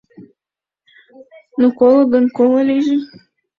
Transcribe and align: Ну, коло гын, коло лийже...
Ну, 1.59 1.67
коло 1.79 2.01
гын, 2.13 2.25
коло 2.37 2.59
лийже... 2.67 2.97